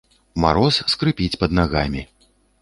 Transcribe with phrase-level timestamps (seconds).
[0.45, 2.03] Мароз скрыпіць пад нагамі.